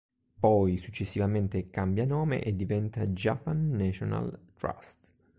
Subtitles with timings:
[0.39, 4.97] Poi successivamente cambia nome e diventa "Japan National Trust".